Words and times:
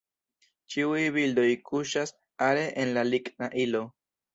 Ĉiuj 0.75 1.03
bildoj 1.19 1.47
kuŝas 1.69 2.17
are 2.49 2.67
en 2.87 2.99
la 3.01 3.09
ligna 3.15 3.57
ilo. 3.69 3.89